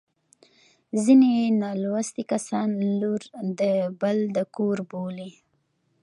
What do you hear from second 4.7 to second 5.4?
بولي